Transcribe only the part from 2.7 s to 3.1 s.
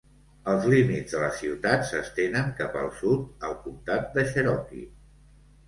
al